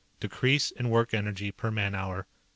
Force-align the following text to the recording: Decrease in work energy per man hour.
Decrease 0.19 0.71
in 0.71 0.89
work 0.89 1.13
energy 1.13 1.51
per 1.51 1.69
man 1.69 1.93
hour. 1.93 2.25